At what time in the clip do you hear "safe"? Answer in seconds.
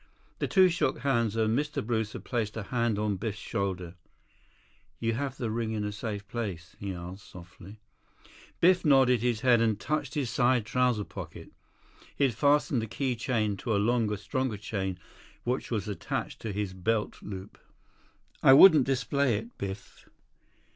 5.91-6.27